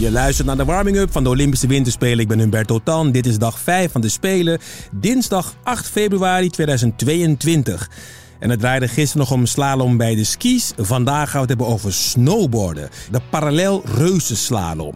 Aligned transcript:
Je 0.00 0.10
luistert 0.10 0.46
naar 0.46 0.56
de 0.56 0.64
warming-up 0.64 1.12
van 1.12 1.22
de 1.22 1.28
Olympische 1.28 1.66
Winterspelen. 1.66 2.18
Ik 2.18 2.28
ben 2.28 2.38
Humberto 2.38 2.78
Tan. 2.78 3.12
Dit 3.12 3.26
is 3.26 3.38
dag 3.38 3.58
5 3.58 3.92
van 3.92 4.00
de 4.00 4.08
Spelen. 4.08 4.58
Dinsdag 4.92 5.54
8 5.62 5.88
februari 5.88 6.50
2022. 6.50 7.90
En 8.38 8.50
het 8.50 8.60
draaide 8.60 8.88
gisteren 8.88 9.18
nog 9.18 9.32
om 9.32 9.46
slalom 9.46 9.96
bij 9.96 10.14
de 10.14 10.24
skis. 10.24 10.72
Vandaag 10.76 11.30
gaan 11.30 11.32
we 11.32 11.38
het 11.38 11.48
hebben 11.48 11.66
over 11.66 11.92
snowboarden. 11.92 12.88
De 13.10 13.20
parallel 13.30 13.82
reuzenslalom. 13.84 14.94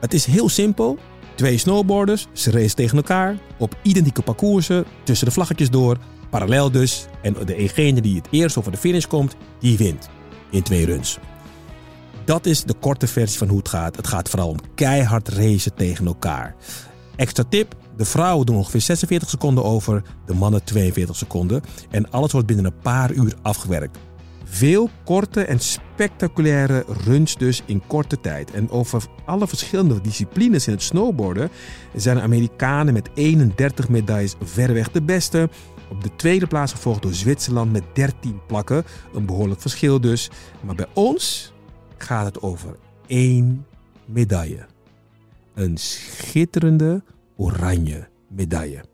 Het 0.00 0.14
is 0.14 0.24
heel 0.24 0.48
simpel. 0.48 0.98
Twee 1.34 1.58
snowboarders, 1.58 2.26
ze 2.32 2.50
racen 2.50 2.76
tegen 2.76 2.96
elkaar 2.96 3.38
op 3.58 3.76
identieke 3.82 4.22
parcoursen, 4.22 4.84
tussen 5.04 5.26
de 5.26 5.32
vlaggetjes 5.32 5.70
door, 5.70 5.96
parallel 6.30 6.70
dus. 6.70 7.06
En 7.22 7.36
degene 7.44 8.00
die 8.00 8.16
het 8.16 8.28
eerst 8.30 8.58
over 8.58 8.72
de 8.72 8.78
finish 8.78 9.04
komt, 9.04 9.36
die 9.60 9.76
wint 9.76 10.08
in 10.50 10.62
twee 10.62 10.84
runs. 10.84 11.18
Dat 12.26 12.46
is 12.46 12.62
de 12.64 12.74
korte 12.74 13.06
versie 13.06 13.38
van 13.38 13.48
hoe 13.48 13.58
het 13.58 13.68
gaat. 13.68 13.96
Het 13.96 14.06
gaat 14.06 14.28
vooral 14.28 14.48
om 14.48 14.56
keihard 14.74 15.28
racen 15.28 15.74
tegen 15.74 16.06
elkaar. 16.06 16.54
Extra 17.16 17.44
tip: 17.48 17.74
de 17.96 18.04
vrouwen 18.04 18.46
doen 18.46 18.56
ongeveer 18.56 18.80
46 18.80 19.28
seconden 19.28 19.64
over, 19.64 20.02
de 20.26 20.34
mannen 20.34 20.64
42 20.64 21.16
seconden. 21.16 21.62
En 21.90 22.10
alles 22.10 22.32
wordt 22.32 22.46
binnen 22.46 22.64
een 22.64 22.78
paar 22.82 23.12
uur 23.12 23.34
afgewerkt. 23.42 23.98
Veel 24.44 24.90
korte 25.04 25.44
en 25.44 25.60
spectaculaire 25.60 26.84
runs 27.04 27.36
dus 27.36 27.62
in 27.66 27.82
korte 27.86 28.20
tijd. 28.20 28.50
En 28.50 28.70
over 28.70 29.04
alle 29.24 29.48
verschillende 29.48 30.00
disciplines 30.00 30.66
in 30.66 30.72
het 30.72 30.82
snowboarden 30.82 31.50
zijn 31.94 32.16
de 32.16 32.22
Amerikanen 32.22 32.92
met 32.92 33.08
31 33.14 33.88
medailles 33.88 34.34
verreweg 34.42 34.90
de 34.90 35.02
beste. 35.02 35.48
Op 35.90 36.02
de 36.02 36.10
tweede 36.16 36.46
plaats 36.46 36.72
gevolgd 36.72 37.02
door 37.02 37.14
Zwitserland 37.14 37.72
met 37.72 37.84
13 37.92 38.40
plakken. 38.46 38.84
Een 39.14 39.26
behoorlijk 39.26 39.60
verschil 39.60 40.00
dus. 40.00 40.30
Maar 40.64 40.74
bij 40.74 40.86
ons 40.94 41.54
gaat 41.98 42.24
het 42.24 42.42
over 42.42 42.76
één 43.06 43.66
medaille. 44.04 44.66
Een 45.54 45.76
schitterende 45.76 47.02
oranje 47.36 48.08
medaille. 48.28 48.84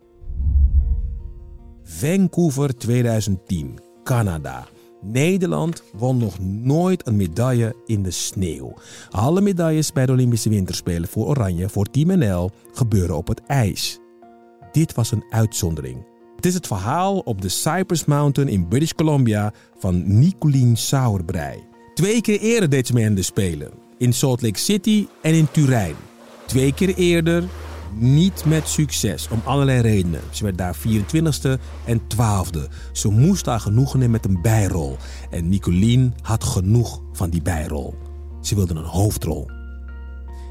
Vancouver 1.82 2.76
2010, 2.76 3.78
Canada. 4.04 4.66
Nederland 5.02 5.82
won 5.92 6.18
nog 6.18 6.38
nooit 6.40 7.06
een 7.06 7.16
medaille 7.16 7.76
in 7.86 8.02
de 8.02 8.10
sneeuw. 8.10 8.74
Alle 9.10 9.40
medailles 9.40 9.92
bij 9.92 10.06
de 10.06 10.12
Olympische 10.12 10.48
Winterspelen 10.48 11.08
voor 11.08 11.26
Oranje, 11.26 11.68
voor 11.68 11.84
Team 11.84 12.18
NL, 12.18 12.50
gebeuren 12.72 13.16
op 13.16 13.28
het 13.28 13.42
ijs. 13.46 13.98
Dit 14.72 14.94
was 14.94 15.12
een 15.12 15.24
uitzondering. 15.30 16.06
Het 16.36 16.46
is 16.46 16.54
het 16.54 16.66
verhaal 16.66 17.18
op 17.18 17.42
de 17.42 17.48
Cypress 17.48 18.04
Mountain 18.04 18.52
in 18.52 18.68
British 18.68 18.92
Columbia 18.92 19.52
van 19.78 20.18
Nicolien 20.18 20.76
Sauerbrei. 20.76 21.71
Twee 21.94 22.20
keer 22.20 22.40
eerder 22.40 22.68
deed 22.68 22.86
ze 22.86 22.92
mee 22.92 23.06
aan 23.06 23.14
de 23.14 23.22
Spelen. 23.22 23.70
In 23.98 24.12
Salt 24.12 24.42
Lake 24.42 24.58
City 24.58 25.06
en 25.22 25.34
in 25.34 25.50
Turijn. 25.50 25.94
Twee 26.46 26.74
keer 26.74 26.94
eerder 26.94 27.44
niet 27.94 28.44
met 28.44 28.68
succes, 28.68 29.28
om 29.28 29.40
allerlei 29.44 29.80
redenen. 29.80 30.20
Ze 30.30 30.44
werd 30.44 30.58
daar 30.58 30.76
24ste 30.76 31.60
en 31.84 32.00
12e. 32.00 32.72
Ze 32.92 33.08
moest 33.08 33.44
daar 33.44 33.60
genoegen 33.60 33.98
nemen 33.98 34.12
met 34.12 34.24
een 34.24 34.42
bijrol. 34.42 34.96
En 35.30 35.48
Nicolien 35.48 36.14
had 36.22 36.44
genoeg 36.44 37.02
van 37.12 37.30
die 37.30 37.42
bijrol. 37.42 37.94
Ze 38.40 38.54
wilde 38.54 38.74
een 38.74 38.84
hoofdrol. 38.84 39.50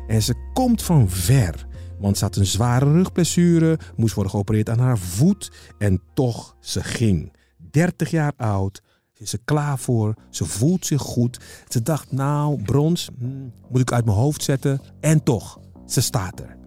En 0.08 0.22
ze 0.22 0.36
komt 0.54 0.84
van 0.84 1.10
ver, 1.10 1.68
want 2.00 2.18
ze 2.18 2.24
had 2.24 2.36
een 2.36 2.46
zware 2.46 2.92
rugblessure, 2.92 3.80
moest 3.96 4.14
worden 4.14 4.32
geopereerd 4.32 4.70
aan 4.70 4.80
haar 4.80 4.98
voet 4.98 5.52
en 5.78 6.02
toch, 6.14 6.56
ze 6.60 6.84
ging. 6.84 7.34
30 7.72 8.12
jaar 8.12 8.34
oud, 8.38 8.82
is 9.22 9.30
ze 9.30 9.38
klaar 9.38 9.80
voor, 9.80 10.16
ze 10.30 10.46
voelt 10.46 10.86
zich 10.86 11.02
goed. 11.02 11.40
Ze 11.68 11.82
dacht, 11.82 12.12
nou, 12.12 12.62
brons 12.64 13.10
hmm, 13.18 13.52
moet 13.70 13.82
ik 13.82 13.92
uit 13.92 14.06
mijn 14.06 14.18
hoofd 14.18 14.44
zetten. 14.44 14.82
En 15.00 15.24
toch, 15.24 15.60
ze 15.86 16.02
staat 16.02 16.40
er. 16.40 16.58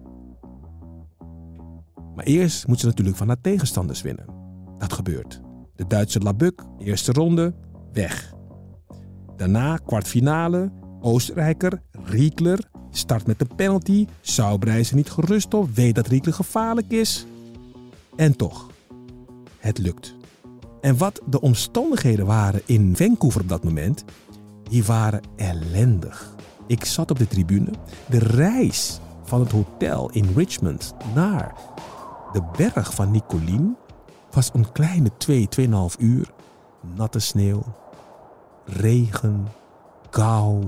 Maar 2.15 2.25
eerst 2.25 2.67
moet 2.67 2.79
ze 2.79 2.85
natuurlijk 2.85 3.17
van 3.17 3.27
haar 3.27 3.41
tegenstanders 3.41 4.01
winnen. 4.01 4.25
Dat 4.77 4.93
gebeurt. 4.93 5.41
De 5.75 5.87
Duitse 5.87 6.19
Labuk, 6.19 6.63
eerste 6.79 7.11
ronde, 7.11 7.53
weg. 7.93 8.33
Daarna 9.37 9.77
kwartfinale, 9.77 10.71
Oostenrijker, 11.01 11.81
Riekler, 12.03 12.69
start 12.91 13.27
met 13.27 13.41
een 13.41 13.55
penalty. 13.55 14.05
Is 14.21 14.37
er 14.37 14.95
niet 14.95 15.09
gerust 15.09 15.53
op, 15.53 15.75
weet 15.75 15.95
dat 15.95 16.07
Riekler 16.07 16.33
gevaarlijk 16.33 16.91
is. 16.91 17.25
En 18.15 18.35
toch, 18.35 18.69
het 19.57 19.77
lukt. 19.77 20.15
En 20.85 20.97
wat 20.97 21.21
de 21.25 21.41
omstandigheden 21.41 22.25
waren 22.25 22.61
in 22.65 22.95
Vancouver 22.95 23.41
op 23.41 23.49
dat 23.49 23.63
moment, 23.63 24.03
die 24.63 24.83
waren 24.83 25.21
ellendig. 25.35 26.35
Ik 26.67 26.85
zat 26.85 27.11
op 27.11 27.17
de 27.17 27.27
tribune. 27.27 27.71
De 28.09 28.17
reis 28.17 28.99
van 29.23 29.39
het 29.39 29.51
hotel 29.51 30.09
in 30.11 30.33
Richmond 30.35 30.93
naar 31.13 31.55
de 32.31 32.41
berg 32.57 32.93
van 32.93 33.11
Nicolien 33.11 33.75
was 34.31 34.49
een 34.53 34.71
kleine 34.71 35.11
2, 35.17 35.47
2,5 35.59 35.65
uur. 35.99 36.31
Natte 36.95 37.19
sneeuw, 37.19 37.63
regen, 38.65 39.47
kou, 40.09 40.63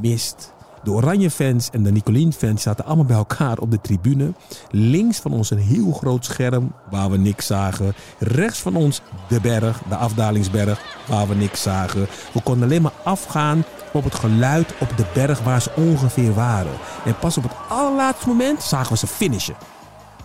mist. 0.00 0.54
De 0.86 0.92
Oranje 0.92 1.30
fans 1.30 1.70
en 1.70 1.82
de 1.82 1.92
Nicolien 1.92 2.32
fans 2.32 2.62
zaten 2.62 2.84
allemaal 2.84 3.04
bij 3.04 3.16
elkaar 3.16 3.58
op 3.58 3.70
de 3.70 3.80
tribune. 3.80 4.32
Links 4.70 5.18
van 5.18 5.32
ons 5.32 5.50
een 5.50 5.58
heel 5.58 5.92
groot 5.92 6.24
scherm 6.24 6.72
waar 6.90 7.10
we 7.10 7.16
niks 7.16 7.46
zagen. 7.46 7.94
Rechts 8.18 8.58
van 8.58 8.76
ons 8.76 9.00
de 9.28 9.40
berg, 9.40 9.82
de 9.88 9.96
afdalingsberg, 9.96 10.80
waar 11.08 11.28
we 11.28 11.34
niks 11.34 11.62
zagen. 11.62 12.06
We 12.32 12.42
konden 12.42 12.64
alleen 12.64 12.82
maar 12.82 12.92
afgaan 13.02 13.64
op 13.92 14.04
het 14.04 14.14
geluid 14.14 14.74
op 14.80 14.96
de 14.96 15.04
berg 15.14 15.42
waar 15.42 15.62
ze 15.62 15.70
ongeveer 15.76 16.34
waren. 16.34 16.72
En 17.04 17.18
pas 17.18 17.36
op 17.36 17.42
het 17.42 17.56
allerlaatste 17.68 18.28
moment 18.28 18.62
zagen 18.62 18.92
we 18.92 18.98
ze 18.98 19.06
finishen. 19.06 19.56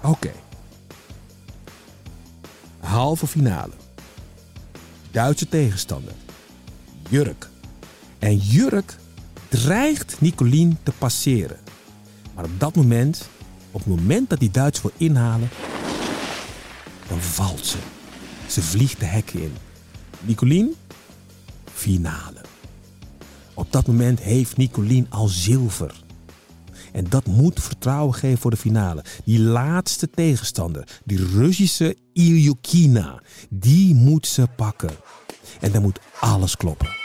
Oké. 0.03 0.31
Halve 2.79 3.27
finale. 3.27 3.73
Duitse 5.11 5.49
tegenstander. 5.49 6.13
Jurk. 7.09 7.49
En 8.19 8.37
Jurk 8.37 8.99
dreigt 9.51 10.21
Nicolien 10.21 10.77
te 10.83 10.91
passeren. 10.91 11.57
Maar 12.35 12.43
op 12.43 12.59
dat 12.59 12.75
moment, 12.75 13.29
op 13.71 13.79
het 13.79 13.95
moment 13.95 14.29
dat 14.29 14.39
die 14.39 14.51
Duitsers 14.51 14.81
wil 14.81 15.07
inhalen, 15.07 15.49
dan 17.07 17.19
valt 17.19 17.65
ze. 17.65 17.77
Ze 18.47 18.61
vliegt 18.61 18.99
de 18.99 19.05
hekken 19.05 19.41
in. 19.41 19.53
Nicolien, 20.21 20.75
finale. 21.73 22.41
Op 23.53 23.71
dat 23.71 23.87
moment 23.87 24.19
heeft 24.19 24.57
Nicolien 24.57 25.05
al 25.09 25.27
zilver. 25.27 26.03
En 26.91 27.05
dat 27.09 27.25
moet 27.25 27.61
vertrouwen 27.61 28.13
geven 28.13 28.37
voor 28.37 28.51
de 28.51 28.57
finale. 28.57 29.03
Die 29.25 29.39
laatste 29.39 30.09
tegenstander, 30.09 30.87
die 31.03 31.25
Russische 31.25 31.97
Ilyukina, 32.13 33.21
die 33.49 33.95
moet 33.95 34.27
ze 34.27 34.47
pakken. 34.55 34.91
En 35.59 35.71
dan 35.71 35.81
moet 35.81 35.99
alles 36.19 36.57
kloppen. 36.57 37.00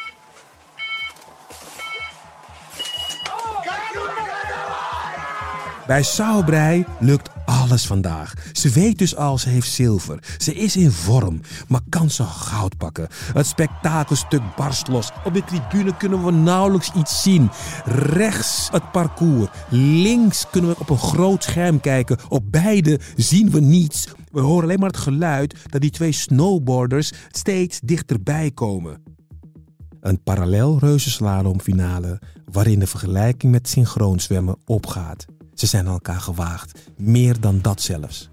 Bij 5.87 6.03
Sauerbrei 6.03 6.85
lukt 7.01 7.31
alles 7.45 7.87
vandaag. 7.87 8.33
Ze 8.53 8.69
weet 8.69 8.99
dus 8.99 9.17
al, 9.17 9.39
ze 9.39 9.49
heeft 9.49 9.71
zilver. 9.71 10.19
Ze 10.39 10.55
is 10.55 10.77
in 10.77 10.91
vorm, 10.91 11.41
maar 11.69 11.81
kan 11.89 12.11
ze 12.11 12.23
goud 12.23 12.77
pakken. 12.77 13.09
Het 13.35 13.47
spektakelstuk 13.47 14.43
barst 14.57 14.89
los. 14.89 15.11
Op 15.25 15.35
de 15.35 15.45
tribune 15.45 15.97
kunnen 15.97 16.25
we 16.25 16.31
nauwelijks 16.31 16.93
iets 16.93 17.23
zien. 17.23 17.51
Rechts 17.85 18.69
het 18.73 18.93
parcours. 18.93 19.49
Links 19.69 20.47
kunnen 20.51 20.71
we 20.71 20.77
op 20.79 20.91
een 20.91 20.99
groot 20.99 21.43
scherm 21.43 21.81
kijken. 21.81 22.19
Op 22.29 22.53
beide 22.53 23.01
zien 23.17 23.51
we 23.51 23.61
niets. 23.61 24.09
We 24.33 24.41
horen 24.41 24.63
alleen 24.63 24.79
maar 24.79 24.91
het 24.91 24.97
geluid 24.97 25.57
dat 25.71 25.81
die 25.81 25.91
twee 25.91 26.13
snowboarders 26.13 27.13
steeds 27.31 27.81
dichterbij 27.81 28.51
komen. 28.51 29.03
Een 30.01 30.23
parallel 30.23 30.79
reuzenslalomfinale 30.79 32.21
waarin 32.53 32.79
de 32.79 32.87
vergelijking 32.87 33.53
met 33.53 33.69
synchroonzwemmen 33.69 34.57
opgaat. 34.65 35.27
Ze 35.57 35.67
zijn 35.67 35.87
aan 35.87 35.93
elkaar 35.93 36.21
gewaagd, 36.21 36.79
meer 36.97 37.41
dan 37.41 37.61
dat 37.63 37.83
zelfs. 37.83 38.29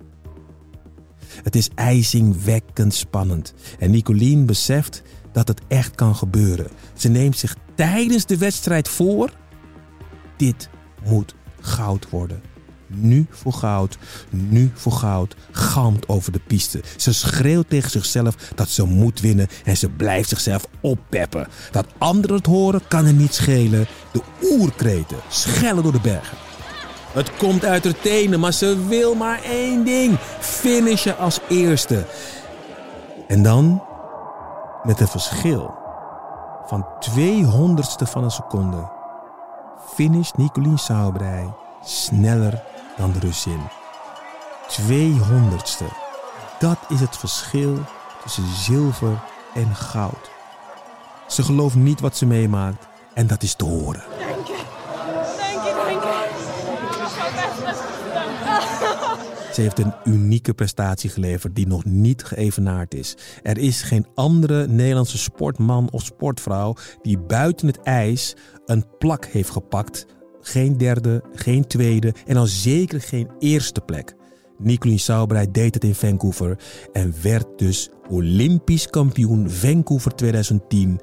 Het 1.44 1.56
is 1.56 1.70
ijzingwekkend 1.76 2.94
spannend 2.94 3.54
en 3.80 3.92
Nicolien 3.92 4.46
beseft 4.46 5.02
dat 5.32 5.48
het 5.48 5.62
echt 5.68 5.96
kan 5.96 6.16
gebeuren. 6.16 6.68
Ze 6.94 7.10
neemt 7.10 7.38
zich 7.38 7.56
tijdens 7.76 8.26
de 8.26 8.38
wedstrijd 8.38 8.88
voor: 8.90 9.34
dit 10.38 10.70
moet 11.04 11.36
goud 11.60 12.10
worden. 12.10 12.42
Nu 12.88 13.26
voor 13.30 13.54
goud, 13.54 13.98
nu 14.30 14.72
voor 14.74 14.92
goud, 14.92 15.36
galmt 15.52 16.08
over 16.08 16.32
de 16.32 16.42
piste. 16.48 16.82
Ze 16.98 17.14
schreeuwt 17.14 17.70
tegen 17.70 17.92
zichzelf 17.92 18.36
dat 18.56 18.70
ze 18.70 18.84
moet 18.84 19.20
winnen 19.20 19.48
en 19.64 19.78
ze 19.78 19.90
blijft 19.90 20.30
zichzelf 20.30 20.68
oppeppen. 20.82 21.48
Dat 21.72 21.88
anderen 21.98 22.36
het 22.36 22.46
horen 22.46 22.82
kan 22.88 23.06
er 23.06 23.14
niet 23.14 23.34
schelen. 23.34 23.88
De 24.12 24.22
oerkreten 24.42 25.18
schellen 25.30 25.84
door 25.84 25.92
de 25.92 26.00
bergen. 26.00 26.38
Het 27.14 27.38
komt 27.38 27.66
uit 27.66 27.84
haar 27.84 28.00
tenen, 28.02 28.40
maar 28.40 28.52
ze 28.52 28.86
wil 28.88 29.16
maar 29.16 29.42
één 29.44 29.86
ding: 29.86 30.20
finishen 30.40 31.18
als 31.18 31.40
eerste. 31.50 32.06
En 33.28 33.44
dan, 33.44 33.84
met 34.84 35.00
een 35.00 35.08
verschil 35.08 35.74
van 36.66 36.86
200ste 37.10 38.10
van 38.10 38.24
een 38.24 38.32
seconde, 38.32 38.90
finisht 39.94 40.38
Nicolien 40.38 40.78
Sauerbrei 40.78 41.54
sneller 41.84 42.64
dan 42.98 43.12
de 43.12 43.20
Russin. 43.20 43.62
200ste. 44.82 45.86
Dat 46.60 46.78
is 46.90 47.00
het 47.00 47.18
verschil 47.18 47.78
tussen 48.24 48.56
zilver 48.56 49.24
en 49.54 49.76
goud. 49.76 50.32
Ze 51.28 51.44
gelooft 51.44 51.76
niet 51.76 52.00
wat 52.00 52.18
ze 52.18 52.26
meemaakt 52.26 52.88
en 53.14 53.28
dat 53.28 53.44
is 53.44 53.54
te 53.54 53.66
horen. 53.66 54.04
Ze 59.54 59.62
heeft 59.62 59.80
een 59.80 59.94
unieke 60.04 60.54
prestatie 60.54 61.10
geleverd 61.10 61.56
die 61.56 61.68
nog 61.68 61.86
niet 61.86 62.24
geëvenaard 62.24 62.94
is. 62.94 63.18
Er 63.44 63.58
is 63.58 63.82
geen 63.82 64.06
andere 64.16 64.68
Nederlandse 64.68 65.18
sportman 65.18 65.92
of 65.92 66.04
sportvrouw 66.04 66.76
die 67.02 67.18
buiten 67.18 67.68
het 67.68 67.80
ijs 67.82 68.36
een 68.66 68.86
plak 68.98 69.26
heeft 69.26 69.50
gepakt. 69.50 70.06
Geen 70.42 70.78
derde, 70.78 71.24
geen 71.34 71.68
tweede 71.68 72.14
en 72.26 72.38
al 72.38 72.46
zeker 72.46 73.02
geen 73.02 73.30
eerste 73.40 73.82
plek. 73.82 74.16
Nicolien 74.58 75.00
Sauerbrei 75.00 75.52
deed 75.52 75.74
het 75.74 75.84
in 75.84 75.96
Vancouver 75.96 76.58
en 76.94 77.14
werd 77.22 77.48
dus 77.58 77.90
Olympisch 78.10 78.88
kampioen 78.88 79.50
Vancouver 79.50 80.16
2010 80.16 81.00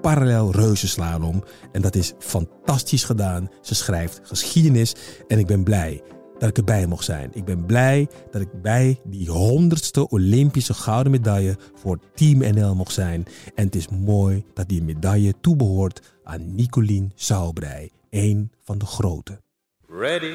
parallel 0.00 0.52
reuzenslalom. 0.52 1.44
En 1.72 1.82
dat 1.82 1.94
is 1.94 2.12
fantastisch 2.18 3.04
gedaan. 3.04 3.50
Ze 3.60 3.74
schrijft 3.74 4.20
geschiedenis 4.22 4.94
en 5.28 5.38
ik 5.38 5.46
ben 5.46 5.62
blij 5.62 6.02
dat 6.38 6.48
ik 6.48 6.56
erbij 6.56 6.86
mocht 6.86 7.04
zijn. 7.04 7.30
Ik 7.32 7.44
ben 7.44 7.66
blij 7.66 8.08
dat 8.30 8.40
ik 8.40 8.62
bij 8.62 9.00
die 9.04 9.30
honderdste 9.30 10.08
Olympische 10.08 10.74
gouden 10.74 11.12
medaille 11.12 11.56
voor 11.74 11.98
Team 12.14 12.38
NL 12.38 12.74
mocht 12.74 12.92
zijn. 12.92 13.26
En 13.54 13.64
het 13.64 13.74
is 13.74 13.88
mooi 13.88 14.44
dat 14.54 14.68
die 14.68 14.82
medaille 14.82 15.34
toebehoort 15.40 16.16
aan 16.24 16.54
Nicolien 16.54 17.12
Sauerbrei, 17.14 17.90
een 18.10 18.50
van 18.64 18.78
de 18.78 18.86
grote. 18.86 19.40
Ready. 19.88 20.34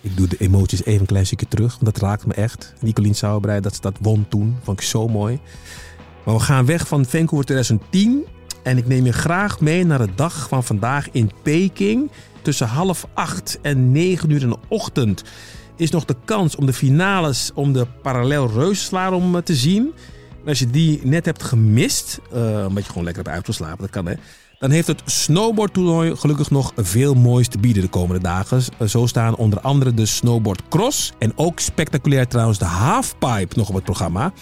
Ik 0.00 0.16
doe 0.16 0.28
de 0.28 0.36
emoties 0.38 0.84
even 0.84 1.00
een 1.00 1.06
klein 1.06 1.26
stukje 1.26 1.48
terug, 1.48 1.72
want 1.72 1.84
dat 1.84 2.02
raakt 2.02 2.26
me 2.26 2.34
echt. 2.34 2.74
Nicolien 2.80 3.14
Sauerbrei, 3.14 3.60
dat 3.60 3.74
ze 3.74 3.80
dat 3.80 3.96
won 4.00 4.28
toen, 4.28 4.56
vond 4.62 4.80
ik 4.80 4.86
zo 4.86 5.08
mooi. 5.08 5.40
Maar 6.24 6.34
we 6.34 6.40
gaan 6.40 6.66
weg 6.66 6.88
van 6.88 7.04
Vancouver 7.04 7.44
2010 7.44 8.24
en 8.64 8.78
ik 8.78 8.86
neem 8.86 9.04
je 9.04 9.12
graag 9.12 9.60
mee 9.60 9.84
naar 9.84 9.98
de 9.98 10.14
dag 10.14 10.48
van 10.48 10.64
vandaag 10.64 11.10
in 11.10 11.30
Peking. 11.42 12.10
Tussen 12.42 12.66
half 12.66 13.06
acht 13.14 13.58
en 13.62 13.92
negen 13.92 14.30
uur 14.30 14.42
in 14.42 14.48
de 14.48 14.58
ochtend 14.68 15.22
is 15.76 15.90
nog 15.90 16.04
de 16.04 16.16
kans 16.24 16.56
om 16.56 16.66
de 16.66 16.72
finales 16.72 17.50
om 17.54 17.72
de 17.72 17.86
parallel 18.02 18.50
reuzenslalom 18.50 19.42
te 19.42 19.54
zien. 19.54 19.92
En 20.42 20.48
als 20.48 20.58
je 20.58 20.70
die 20.70 21.00
net 21.02 21.24
hebt 21.24 21.42
gemist, 21.42 22.20
uh, 22.34 22.64
omdat 22.68 22.84
je 22.84 22.88
gewoon 22.88 23.04
lekker 23.04 23.22
hebt 23.22 23.34
uitgeslapen, 23.34 23.80
dat 23.80 23.90
kan 23.90 24.06
hè. 24.06 24.14
Dan 24.58 24.70
heeft 24.70 24.86
het 24.86 25.02
snowboardtoernooi 25.04 26.16
gelukkig 26.16 26.50
nog 26.50 26.72
veel 26.76 27.14
moois 27.14 27.48
te 27.48 27.58
bieden 27.58 27.82
de 27.82 27.88
komende 27.88 28.22
dagen. 28.22 28.62
Zo 28.88 29.06
staan 29.06 29.36
onder 29.36 29.60
andere 29.60 29.94
de 29.94 30.06
snowboard 30.06 30.62
cross 30.68 31.12
en 31.18 31.32
ook 31.36 31.60
spectaculair 31.60 32.28
trouwens 32.28 32.58
de 32.58 32.64
halfpipe 32.64 33.56
nog 33.56 33.68
op 33.68 33.74
het 33.74 33.84
programma. 33.84 34.32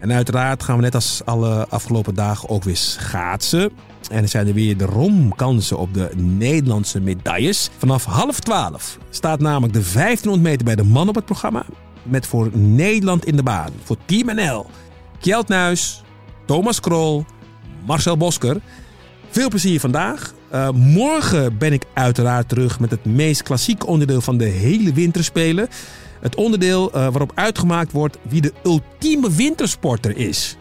En 0.00 0.12
uiteraard 0.12 0.62
gaan 0.62 0.76
we 0.76 0.82
net 0.82 0.94
als 0.94 1.22
alle 1.24 1.66
afgelopen 1.68 2.14
dagen 2.14 2.48
ook 2.48 2.64
weer 2.64 2.76
schaatsen. 2.76 3.70
En 4.10 4.22
er 4.22 4.28
zijn 4.28 4.46
er 4.46 4.54
weer 4.54 4.76
de 4.76 4.84
romkansen 4.84 5.78
op 5.78 5.94
de 5.94 6.10
Nederlandse 6.16 7.00
medailles. 7.00 7.70
Vanaf 7.78 8.04
half 8.04 8.40
twaalf 8.40 8.98
staat 9.10 9.40
namelijk 9.40 9.72
de 9.72 9.90
1500 9.92 10.42
meter 10.42 10.64
bij 10.64 10.74
de 10.74 10.84
man 10.84 11.08
op 11.08 11.14
het 11.14 11.24
programma. 11.24 11.64
Met 12.02 12.26
voor 12.26 12.50
Nederland 12.52 13.24
in 13.24 13.36
de 13.36 13.42
baan. 13.42 13.70
Voor 13.84 13.96
Team 14.04 14.34
NL. 14.34 14.66
Kjeld 15.20 15.48
Nuis, 15.48 16.02
Thomas 16.46 16.80
Krol, 16.80 17.24
Marcel 17.86 18.16
Bosker. 18.16 18.56
Veel 19.30 19.48
plezier 19.48 19.80
vandaag. 19.80 20.34
Uh, 20.54 20.70
morgen 20.70 21.58
ben 21.58 21.72
ik 21.72 21.84
uiteraard 21.94 22.48
terug 22.48 22.80
met 22.80 22.90
het 22.90 23.04
meest 23.04 23.42
klassieke 23.42 23.86
onderdeel 23.86 24.20
van 24.20 24.36
de 24.36 24.44
hele 24.44 24.92
winterspelen. 24.92 25.68
Het 26.20 26.34
onderdeel 26.34 26.88
uh, 26.88 26.92
waarop 26.92 27.32
uitgemaakt 27.34 27.92
wordt 27.92 28.18
wie 28.22 28.40
de 28.40 28.52
ultieme 28.64 29.30
wintersporter 29.30 30.16
is. 30.16 30.56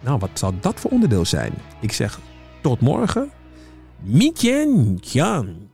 Nou, 0.00 0.18
wat 0.18 0.30
zou 0.32 0.54
dat 0.60 0.80
voor 0.80 0.90
onderdeel 0.90 1.24
zijn? 1.24 1.52
Ik 1.80 1.92
zeg 1.92 2.20
tot 2.62 2.80
morgen. 2.80 3.30
Mietjen 4.00 4.98
Jan. 5.00 5.71